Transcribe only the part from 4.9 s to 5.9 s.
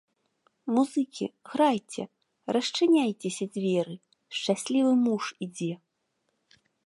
муж ідзе.